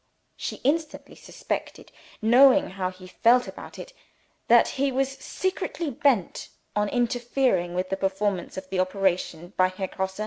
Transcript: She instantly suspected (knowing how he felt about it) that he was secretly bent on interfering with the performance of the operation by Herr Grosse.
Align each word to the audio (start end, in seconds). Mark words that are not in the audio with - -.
She 0.35 0.55
instantly 0.63 1.13
suspected 1.15 1.91
(knowing 2.23 2.71
how 2.71 2.89
he 2.89 3.05
felt 3.05 3.47
about 3.47 3.77
it) 3.77 3.93
that 4.47 4.69
he 4.69 4.91
was 4.91 5.09
secretly 5.11 5.91
bent 5.91 6.49
on 6.75 6.89
interfering 6.89 7.75
with 7.75 7.89
the 7.91 7.97
performance 7.97 8.57
of 8.57 8.67
the 8.71 8.79
operation 8.79 9.53
by 9.57 9.67
Herr 9.67 9.85
Grosse. 9.85 10.19